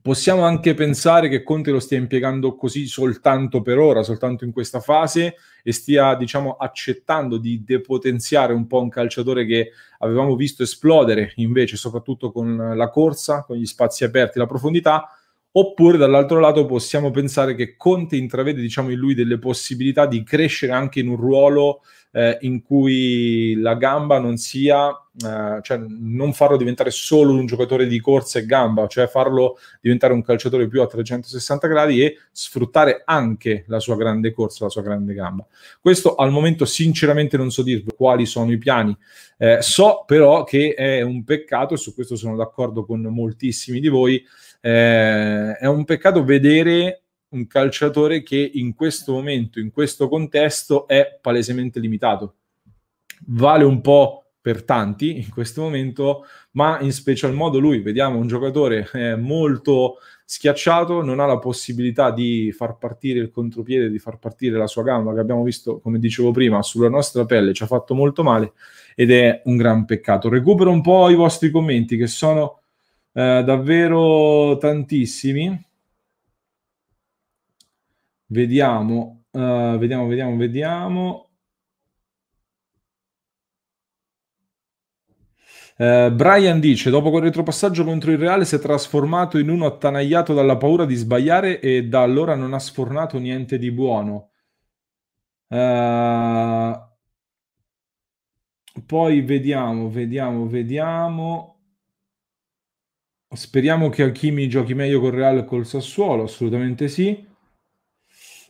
Possiamo 0.01 0.43
anche 0.43 0.75
pensare 0.75 1.29
che 1.29 1.41
Conte 1.41 1.71
lo 1.71 1.79
stia 1.79 1.97
impiegando 1.97 2.55
così 2.55 2.85
soltanto 2.85 3.63
per 3.63 3.79
ora, 3.79 4.03
soltanto 4.03 4.45
in 4.45 4.51
questa 4.51 4.79
fase 4.79 5.35
e 5.63 5.71
stia, 5.71 6.13
diciamo, 6.15 6.57
accettando 6.57 7.37
di 7.37 7.63
depotenziare 7.63 8.53
un 8.53 8.67
po' 8.67 8.81
un 8.81 8.89
calciatore 8.89 9.47
che 9.47 9.71
avevamo 9.97 10.35
visto 10.35 10.61
esplodere 10.61 11.33
invece, 11.37 11.75
soprattutto 11.75 12.31
con 12.31 12.73
la 12.75 12.89
corsa, 12.89 13.43
con 13.43 13.57
gli 13.57 13.65
spazi 13.65 14.03
aperti, 14.03 14.37
la 14.37 14.45
profondità, 14.45 15.18
oppure 15.51 15.97
dall'altro 15.97 16.39
lato 16.39 16.65
possiamo 16.65 17.11
pensare 17.11 17.55
che 17.55 17.75
Conte 17.75 18.15
intravede, 18.15 18.61
diciamo, 18.61 18.91
in 18.91 18.97
lui 18.97 19.13
delle 19.13 19.39
possibilità 19.39 20.05
di 20.05 20.23
crescere 20.23 20.71
anche 20.71 20.99
in 20.99 21.09
un 21.09 21.15
ruolo 21.15 21.81
eh, 22.11 22.37
in 22.41 22.61
cui 22.63 23.55
la 23.55 23.75
gamba 23.75 24.19
non 24.19 24.37
sia, 24.37 24.89
eh, 24.89 25.59
cioè 25.61 25.77
non 25.77 26.33
farlo 26.33 26.57
diventare 26.57 26.89
solo 26.91 27.33
un 27.33 27.45
giocatore 27.45 27.87
di 27.87 27.99
corsa 27.99 28.39
e 28.39 28.45
gamba, 28.45 28.87
cioè 28.87 29.07
farlo 29.07 29.57
diventare 29.79 30.13
un 30.13 30.23
calciatore 30.23 30.67
più 30.67 30.81
a 30.81 30.87
360 30.87 31.67
gradi 31.67 32.03
e 32.03 32.17
sfruttare 32.31 33.03
anche 33.05 33.63
la 33.67 33.79
sua 33.79 33.95
grande 33.95 34.31
corsa, 34.31 34.65
la 34.65 34.71
sua 34.71 34.81
grande 34.81 35.13
gamba. 35.13 35.45
Questo 35.79 36.15
al 36.15 36.31
momento 36.31 36.65
sinceramente 36.65 37.37
non 37.37 37.51
so 37.51 37.61
dirvi 37.61 37.91
quali 37.95 38.25
sono 38.25 38.51
i 38.51 38.57
piani, 38.57 38.95
eh, 39.37 39.61
so 39.61 40.03
però 40.05 40.43
che 40.43 40.73
è 40.73 41.01
un 41.01 41.23
peccato 41.23 41.75
e 41.75 41.77
su 41.77 41.93
questo 41.93 42.15
sono 42.15 42.35
d'accordo 42.35 42.85
con 42.85 43.01
moltissimi 43.01 43.79
di 43.79 43.87
voi, 43.87 44.23
eh, 44.61 45.57
è 45.57 45.65
un 45.65 45.85
peccato 45.85 46.23
vedere 46.23 47.03
un 47.29 47.47
calciatore 47.47 48.23
che 48.23 48.51
in 48.53 48.73
questo 48.73 49.13
momento, 49.13 49.59
in 49.59 49.71
questo 49.71 50.07
contesto, 50.07 50.87
è 50.87 51.19
palesemente 51.21 51.79
limitato. 51.79 52.35
Vale 53.27 53.63
un 53.63 53.81
po' 53.81 54.23
per 54.41 54.63
tanti 54.63 55.17
in 55.17 55.29
questo 55.29 55.61
momento, 55.61 56.25
ma 56.51 56.79
in 56.79 56.91
special 56.91 57.33
modo 57.33 57.59
lui, 57.59 57.81
vediamo 57.81 58.17
un 58.17 58.27
giocatore 58.27 58.89
eh, 58.93 59.15
molto 59.15 59.97
schiacciato, 60.25 61.03
non 61.03 61.19
ha 61.19 61.25
la 61.25 61.39
possibilità 61.39 62.11
di 62.11 62.51
far 62.51 62.77
partire 62.77 63.19
il 63.19 63.31
contropiede, 63.31 63.89
di 63.89 63.99
far 63.99 64.17
partire 64.17 64.57
la 64.57 64.67
sua 64.67 64.83
gamba, 64.83 65.13
che 65.13 65.19
abbiamo 65.19 65.43
visto, 65.43 65.79
come 65.79 65.99
dicevo 65.99 66.31
prima, 66.31 66.61
sulla 66.61 66.89
nostra 66.89 67.25
pelle, 67.25 67.53
ci 67.53 67.63
ha 67.63 67.67
fatto 67.67 67.93
molto 67.93 68.23
male 68.23 68.53
ed 68.95 69.11
è 69.11 69.41
un 69.45 69.57
gran 69.57 69.85
peccato. 69.85 70.29
Recupero 70.29 70.71
un 70.71 70.81
po' 70.81 71.09
i 71.09 71.15
vostri 71.15 71.51
commenti, 71.51 71.97
che 71.97 72.07
sono 72.07 72.61
eh, 73.13 73.43
davvero 73.43 74.57
tantissimi. 74.57 75.67
Vediamo, 78.31 79.23
uh, 79.31 79.77
vediamo, 79.77 80.07
vediamo, 80.07 80.35
vediamo. 80.37 81.29
Uh, 85.77 86.11
Brian 86.13 86.59
dice: 86.59 86.89
Dopo 86.89 87.09
quel 87.09 87.23
retropassaggio 87.23 87.83
contro 87.83 88.11
il 88.11 88.17
Reale 88.17 88.45
si 88.45 88.55
è 88.55 88.59
trasformato 88.59 89.37
in 89.39 89.49
uno 89.49 89.65
attanagliato 89.65 90.33
dalla 90.33 90.57
paura 90.57 90.85
di 90.85 90.95
sbagliare 90.95 91.59
e 91.59 91.87
da 91.87 92.01
allora 92.01 92.35
non 92.35 92.53
ha 92.53 92.59
sfornato 92.59 93.17
niente 93.17 93.57
di 93.57 93.71
buono. 93.71 94.29
Uh, 95.47 96.77
poi 98.85 99.21
vediamo, 99.21 99.89
vediamo, 99.89 100.47
vediamo. 100.47 101.58
Speriamo 103.31 103.89
che 103.89 104.01
Hakimi 104.01 104.49
giochi 104.49 104.73
meglio 104.73 104.99
col 104.99 105.11
Reale 105.11 105.41
e 105.41 105.45
col 105.45 105.65
Sassuolo, 105.65 106.23
assolutamente 106.23 106.87
sì. 106.87 107.27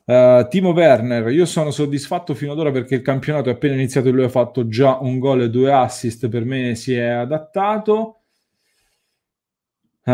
Uh, 0.06 0.48
Timo 0.48 0.72
Werner, 0.72 1.30
io 1.30 1.46
sono 1.46 1.70
soddisfatto 1.70 2.34
fino 2.34 2.54
ad 2.54 2.60
ora 2.60 2.72
perché 2.72 2.96
il 2.96 3.02
campionato 3.02 3.50
è 3.50 3.52
appena 3.54 3.76
iniziato 3.76 4.08
e 4.08 4.12
lui 4.12 4.24
ha 4.24 4.30
fatto 4.30 4.68
già 4.68 4.98
un 5.02 5.20
gol 5.20 5.42
e 5.44 5.50
due 5.50 5.72
assist, 5.72 6.30
per 6.30 6.46
me 6.46 6.76
si 6.76 6.94
è 6.94 7.08
adattato. 7.10 8.22
Uh, 10.06 10.12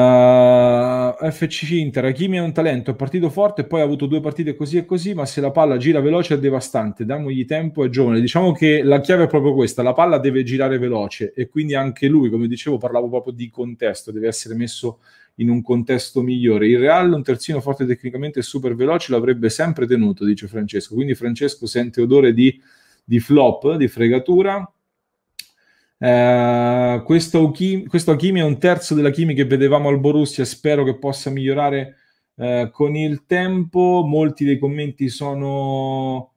FC 1.19 1.69
Inter, 1.71 2.05
Hakimi 2.05 2.37
è 2.37 2.41
un 2.41 2.53
talento, 2.53 2.91
è 2.91 2.95
partito 2.95 3.29
forte 3.29 3.65
poi 3.65 3.81
ha 3.81 3.83
avuto 3.83 4.05
due 4.05 4.19
partite 4.19 4.55
così 4.55 4.77
e 4.77 4.85
così, 4.85 5.13
ma 5.13 5.25
se 5.25 5.41
la 5.41 5.51
palla 5.51 5.77
gira 5.77 5.99
veloce 5.99 6.35
è 6.35 6.39
devastante, 6.39 7.05
damogli 7.05 7.45
tempo, 7.45 7.83
è 7.83 7.89
giovane. 7.89 8.19
Diciamo 8.19 8.51
che 8.51 8.83
la 8.83 9.01
chiave 9.01 9.23
è 9.23 9.27
proprio 9.27 9.53
questa, 9.53 9.83
la 9.83 9.93
palla 9.93 10.17
deve 10.17 10.43
girare 10.43 10.77
veloce 10.77 11.33
e 11.33 11.47
quindi 11.47 11.75
anche 11.75 12.07
lui, 12.07 12.29
come 12.29 12.47
dicevo, 12.47 12.77
parlavo 12.77 13.09
proprio 13.09 13.33
di 13.33 13.49
contesto, 13.49 14.11
deve 14.11 14.27
essere 14.27 14.55
messo 14.55 14.99
in 15.35 15.49
un 15.49 15.61
contesto 15.61 16.21
migliore. 16.21 16.67
Il 16.67 16.79
Real, 16.79 17.11
un 17.11 17.23
terzino 17.23 17.61
forte 17.61 17.85
tecnicamente 17.85 18.39
e 18.39 18.43
super 18.43 18.75
veloce, 18.75 19.11
l'avrebbe 19.11 19.49
sempre 19.49 19.87
tenuto, 19.87 20.25
dice 20.25 20.47
Francesco. 20.47 20.95
Quindi 20.95 21.15
Francesco 21.15 21.65
sente 21.65 22.01
odore 22.01 22.33
di, 22.33 22.61
di 23.03 23.19
flop, 23.19 23.75
di 23.75 23.87
fregatura, 23.87 24.69
eh, 26.05 27.01
questo, 27.03 27.47
Hakimi, 27.47 27.87
questo 27.87 28.11
Hakimi 28.11 28.39
è 28.39 28.43
un 28.43 28.59
terzo 28.59 28.93
della 28.93 29.09
Kimi 29.09 29.33
che 29.33 29.45
vedevamo 29.45 29.89
al 29.89 29.99
Borussia, 29.99 30.45
spero 30.45 30.83
che 30.83 30.99
possa 30.99 31.31
migliorare 31.31 31.95
uh, 32.35 32.69
con 32.69 32.95
il 32.95 33.25
tempo. 33.25 34.03
Molti 34.05 34.45
dei 34.45 34.59
commenti 34.59 35.09
sono 35.09 36.33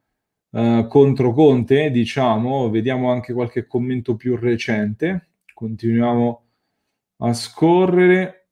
uh, 0.48 0.86
contro 0.86 1.34
Conte, 1.34 1.90
diciamo, 1.90 2.70
vediamo 2.70 3.10
anche 3.10 3.34
qualche 3.34 3.66
commento 3.66 4.16
più 4.16 4.36
recente. 4.36 5.28
Continuiamo 5.52 6.42
a 7.18 7.32
scorrere. 7.34 8.46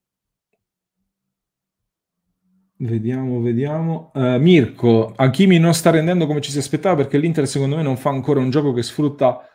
Vediamo, 2.78 3.40
vediamo. 3.40 4.12
Mirko, 4.14 5.14
Hakimi 5.16 5.58
non 5.58 5.72
sta 5.72 5.88
rendendo 5.88 6.26
come 6.26 6.42
ci 6.42 6.50
si 6.50 6.58
aspettava 6.58 6.96
perché 6.96 7.16
l'Inter 7.16 7.48
secondo 7.48 7.76
me 7.76 7.82
non 7.82 7.96
fa 7.96 8.10
ancora 8.10 8.40
un 8.40 8.50
gioco 8.50 8.74
che 8.74 8.82
sfrutta 8.82 9.48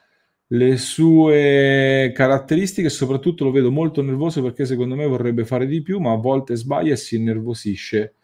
le 0.53 0.77
sue 0.77 2.11
caratteristiche 2.13 2.89
soprattutto 2.89 3.45
lo 3.45 3.51
vedo 3.51 3.71
molto 3.71 4.01
nervoso 4.01 4.41
perché 4.41 4.65
secondo 4.65 4.95
me 4.95 5.05
vorrebbe 5.05 5.45
fare 5.45 5.65
di 5.65 5.81
più, 5.81 5.99
ma 5.99 6.11
a 6.11 6.17
volte 6.17 6.55
sbaglia 6.55 6.93
e 6.93 6.97
si 6.97 7.15
innervosisce 7.15 8.15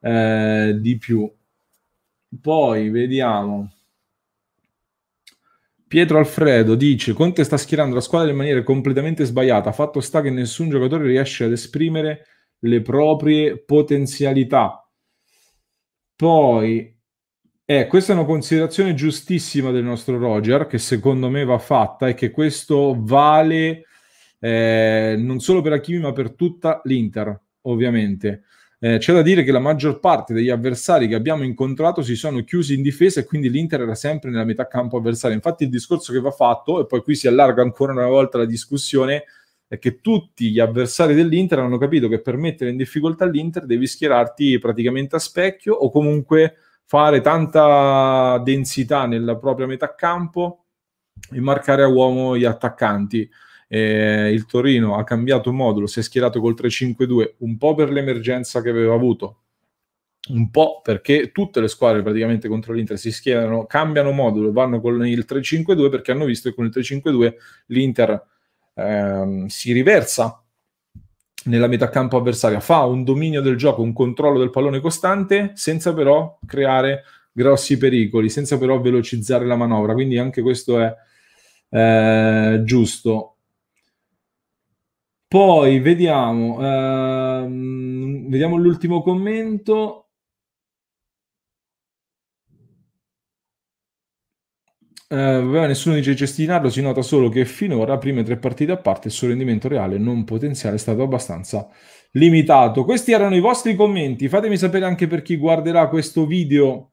eh, 0.00 0.76
di 0.78 0.96
più. 0.98 1.30
Poi 2.40 2.88
vediamo. 2.88 3.72
Pietro 5.88 6.18
Alfredo 6.18 6.74
dice: 6.76 7.12
Conte 7.12 7.44
sta 7.44 7.56
schierando 7.56 7.96
la 7.96 8.00
squadra 8.00 8.30
in 8.30 8.36
maniera 8.36 8.62
completamente 8.62 9.24
sbagliata. 9.24 9.72
Fatto 9.72 10.00
sta 10.00 10.22
che 10.22 10.30
nessun 10.30 10.70
giocatore 10.70 11.06
riesce 11.06 11.44
ad 11.44 11.52
esprimere 11.52 12.26
le 12.60 12.80
proprie 12.80 13.58
potenzialità. 13.58 14.88
Poi 16.14 16.96
eh, 17.64 17.86
questa 17.86 18.12
è 18.12 18.16
una 18.16 18.24
considerazione 18.24 18.94
giustissima 18.94 19.70
del 19.70 19.84
nostro 19.84 20.18
Roger, 20.18 20.66
che 20.66 20.78
secondo 20.78 21.28
me 21.28 21.44
va 21.44 21.58
fatta 21.58 22.08
e 22.08 22.14
che 22.14 22.30
questo 22.30 22.96
vale 22.98 23.84
eh, 24.40 25.14
non 25.16 25.38
solo 25.38 25.60
per 25.60 25.72
Hakimi 25.72 26.00
ma 26.00 26.12
per 26.12 26.32
tutta 26.32 26.80
l'Inter, 26.84 27.40
ovviamente. 27.62 28.42
Eh, 28.80 28.98
c'è 28.98 29.12
da 29.12 29.22
dire 29.22 29.44
che 29.44 29.52
la 29.52 29.60
maggior 29.60 30.00
parte 30.00 30.34
degli 30.34 30.50
avversari 30.50 31.06
che 31.06 31.14
abbiamo 31.14 31.44
incontrato 31.44 32.02
si 32.02 32.16
sono 32.16 32.42
chiusi 32.42 32.74
in 32.74 32.82
difesa 32.82 33.20
e 33.20 33.24
quindi 33.24 33.48
l'Inter 33.48 33.82
era 33.82 33.94
sempre 33.94 34.30
nella 34.30 34.44
metà 34.44 34.66
campo 34.66 34.96
avversaria. 34.96 35.36
Infatti 35.36 35.62
il 35.62 35.70
discorso 35.70 36.12
che 36.12 36.18
va 36.18 36.32
fatto, 36.32 36.80
e 36.80 36.86
poi 36.86 37.00
qui 37.02 37.14
si 37.14 37.28
allarga 37.28 37.62
ancora 37.62 37.92
una 37.92 38.08
volta 38.08 38.38
la 38.38 38.44
discussione, 38.44 39.24
è 39.68 39.78
che 39.78 40.00
tutti 40.00 40.50
gli 40.50 40.58
avversari 40.58 41.14
dell'Inter 41.14 41.60
hanno 41.60 41.78
capito 41.78 42.08
che 42.08 42.20
per 42.20 42.36
mettere 42.36 42.70
in 42.70 42.76
difficoltà 42.76 43.24
l'Inter 43.24 43.64
devi 43.66 43.86
schierarti 43.86 44.58
praticamente 44.58 45.14
a 45.14 45.20
specchio 45.20 45.74
o 45.74 45.88
comunque 45.88 46.56
fare 46.92 47.22
tanta 47.22 48.36
densità 48.44 49.06
nella 49.06 49.38
propria 49.38 49.66
metà 49.66 49.94
campo 49.94 50.66
e 51.30 51.40
marcare 51.40 51.84
a 51.84 51.88
uomo 51.88 52.36
gli 52.36 52.44
attaccanti. 52.44 53.26
Eh, 53.66 54.30
il 54.30 54.44
Torino 54.44 54.98
ha 54.98 55.02
cambiato 55.02 55.54
modulo, 55.54 55.86
si 55.86 56.00
è 56.00 56.02
schierato 56.02 56.38
col 56.38 56.52
3-5-2 56.52 57.36
un 57.38 57.56
po' 57.56 57.74
per 57.74 57.90
l'emergenza 57.90 58.60
che 58.60 58.68
aveva 58.68 58.92
avuto, 58.92 59.44
un 60.32 60.50
po' 60.50 60.82
perché 60.82 61.32
tutte 61.32 61.62
le 61.62 61.68
squadre 61.68 62.02
praticamente 62.02 62.46
contro 62.46 62.74
l'Inter 62.74 62.98
si 62.98 63.10
schierano, 63.10 63.64
cambiano 63.64 64.10
modulo, 64.10 64.52
vanno 64.52 64.78
con 64.82 65.06
il 65.06 65.24
3-5-2 65.26 65.88
perché 65.88 66.10
hanno 66.10 66.26
visto 66.26 66.50
che 66.50 66.54
con 66.54 66.66
il 66.66 66.72
3-5-2 66.74 67.34
l'Inter 67.68 68.22
ehm, 68.74 69.46
si 69.46 69.72
riversa 69.72 70.41
nella 71.44 71.66
metà 71.66 71.88
campo 71.88 72.16
avversaria, 72.16 72.60
fa 72.60 72.84
un 72.84 73.04
dominio 73.04 73.40
del 73.40 73.56
gioco, 73.56 73.82
un 73.82 73.92
controllo 73.92 74.38
del 74.38 74.50
pallone 74.50 74.80
costante, 74.80 75.52
senza 75.54 75.92
però 75.92 76.38
creare 76.46 77.02
grossi 77.32 77.78
pericoli, 77.78 78.28
senza 78.28 78.58
però 78.58 78.80
velocizzare 78.80 79.46
la 79.46 79.56
manovra. 79.56 79.94
Quindi 79.94 80.18
anche 80.18 80.42
questo 80.42 80.80
è 80.80 80.94
eh, 81.70 82.62
giusto. 82.64 83.36
Poi 85.26 85.80
vediamo, 85.80 86.58
ehm, 86.60 88.28
vediamo 88.28 88.56
l'ultimo 88.56 89.00
commento. 89.02 90.01
Eh, 95.12 95.42
nessuno 95.66 95.96
dice 95.96 96.16
cestinarlo, 96.16 96.70
si 96.70 96.80
nota 96.80 97.02
solo 97.02 97.28
che 97.28 97.44
finora, 97.44 97.98
prime 97.98 98.22
tre 98.22 98.38
partite 98.38 98.72
a 98.72 98.78
parte, 98.78 99.08
il 99.08 99.12
suo 99.12 99.28
rendimento 99.28 99.68
reale 99.68 99.98
non 99.98 100.24
potenziale 100.24 100.76
è 100.76 100.78
stato 100.78 101.02
abbastanza 101.02 101.68
limitato. 102.12 102.84
Questi 102.84 103.12
erano 103.12 103.36
i 103.36 103.40
vostri 103.40 103.74
commenti. 103.74 104.28
Fatemi 104.28 104.56
sapere 104.56 104.86
anche 104.86 105.06
per 105.06 105.20
chi 105.20 105.36
guarderà 105.36 105.88
questo 105.88 106.24
video 106.24 106.91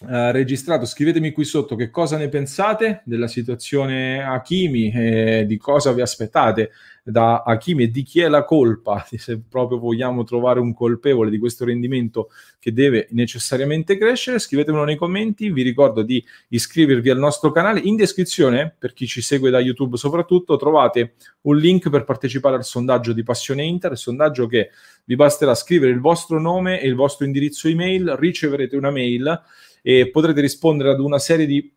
registrato. 0.00 0.86
Scrivetemi 0.86 1.30
qui 1.30 1.44
sotto 1.44 1.76
che 1.76 1.88
cosa 1.88 2.16
ne 2.16 2.28
pensate 2.28 3.02
della 3.04 3.28
situazione 3.28 4.22
Hakimi 4.22 4.90
e 4.90 5.44
di 5.46 5.56
cosa 5.56 5.92
vi 5.92 6.00
aspettate 6.00 6.70
da 7.04 7.42
Hakimi 7.42 7.84
e 7.84 7.90
di 7.90 8.02
chi 8.02 8.20
è 8.20 8.28
la 8.28 8.44
colpa, 8.44 9.06
se 9.16 9.40
proprio 9.48 9.78
vogliamo 9.78 10.24
trovare 10.24 10.58
un 10.58 10.74
colpevole 10.74 11.30
di 11.30 11.38
questo 11.38 11.64
rendimento 11.64 12.30
che 12.58 12.72
deve 12.72 13.06
necessariamente 13.10 13.96
crescere. 13.96 14.40
Scrivetemelo 14.40 14.84
nei 14.84 14.96
commenti. 14.96 15.50
Vi 15.50 15.62
ricordo 15.62 16.02
di 16.02 16.24
iscrivervi 16.48 17.10
al 17.10 17.18
nostro 17.18 17.52
canale. 17.52 17.78
In 17.80 17.94
descrizione, 17.94 18.74
per 18.76 18.94
chi 18.94 19.06
ci 19.06 19.22
segue 19.22 19.50
da 19.50 19.60
YouTube 19.60 19.96
soprattutto, 19.96 20.56
trovate 20.56 21.14
un 21.42 21.56
link 21.56 21.88
per 21.88 22.04
partecipare 22.04 22.56
al 22.56 22.64
sondaggio 22.64 23.12
di 23.12 23.22
Passione 23.22 23.62
Inter, 23.64 23.92
il 23.92 23.98
sondaggio 23.98 24.46
che 24.46 24.70
vi 25.04 25.14
basterà 25.14 25.54
scrivere 25.54 25.92
il 25.92 26.00
vostro 26.00 26.40
nome 26.40 26.80
e 26.80 26.88
il 26.88 26.94
vostro 26.94 27.26
indirizzo 27.26 27.68
email, 27.68 28.16
riceverete 28.18 28.74
una 28.74 28.90
mail 28.90 29.42
e 29.86 30.10
potrete 30.10 30.40
rispondere 30.40 30.90
ad 30.90 31.00
una 31.00 31.18
serie 31.18 31.44
di 31.44 31.70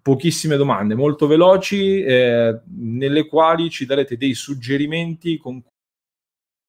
pochissime 0.00 0.56
domande 0.56 0.96
molto 0.96 1.28
veloci 1.28 2.02
eh, 2.02 2.60
nelle 2.76 3.26
quali 3.26 3.70
ci 3.70 3.86
darete 3.86 4.16
dei 4.16 4.34
suggerimenti 4.34 5.36
con 5.38 5.62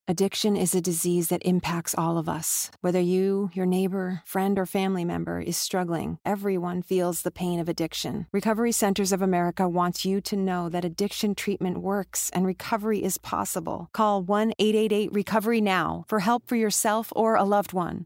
Addiction 0.06 0.58
is 0.58 0.76
a 0.76 0.82
disease 0.82 1.30
that 1.30 1.42
impacts 1.46 1.96
all 1.96 2.18
of 2.18 2.28
us. 2.28 2.70
Whether 2.82 3.00
you, 3.00 3.50
your 3.54 3.66
neighbor, 3.66 4.22
friend, 4.26 4.60
or 4.60 4.66
family 4.66 5.06
member 5.06 5.40
is 5.40 5.56
struggling, 5.56 6.18
everyone 6.26 6.82
feels 6.82 7.22
the 7.22 7.32
pain 7.32 7.58
of 7.58 7.70
addiction. 7.70 8.28
Recovery 8.34 8.74
Centers 8.74 9.14
of 9.14 9.22
America 9.22 9.70
wants 9.70 10.04
you 10.04 10.20
to 10.20 10.36
know 10.36 10.68
that 10.68 10.84
addiction 10.84 11.36
treatment 11.36 11.78
works 11.78 12.30
and 12.34 12.46
recovery 12.46 13.02
is 13.02 13.18
possible. 13.18 13.88
Call 13.94 14.22
1 14.22 14.52
888 14.60 15.14
Recovery 15.14 15.62
Now 15.62 16.04
for 16.10 16.20
help 16.20 16.48
for 16.48 16.58
yourself 16.58 17.14
or 17.16 17.36
a 17.36 17.46
loved 17.46 17.72
one. 17.72 18.06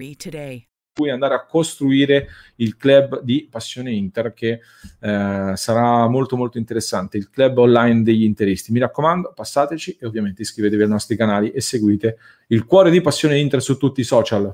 today. 0.15 0.67
Cui 0.93 1.09
andare 1.09 1.35
a 1.35 1.45
costruire 1.45 2.27
il 2.57 2.75
club 2.75 3.21
di 3.21 3.47
Passione 3.49 3.91
Inter 3.91 4.33
che 4.33 4.59
eh, 4.99 5.51
sarà 5.55 6.07
molto 6.07 6.35
molto 6.35 6.57
interessante, 6.57 7.17
il 7.17 7.29
club 7.29 7.59
online 7.59 8.03
degli 8.03 8.23
interisti. 8.23 8.73
Mi 8.73 8.79
raccomando, 8.79 9.31
passateci 9.33 9.97
e 9.99 10.05
ovviamente 10.05 10.41
iscrivetevi 10.41 10.83
ai 10.83 10.89
nostri 10.89 11.15
canali 11.15 11.51
e 11.51 11.61
seguite 11.61 12.17
il 12.47 12.65
cuore 12.65 12.91
di 12.91 12.99
Passione 12.99 13.39
Inter 13.39 13.61
su 13.61 13.77
tutti 13.77 14.01
i 14.01 14.03
social. 14.03 14.53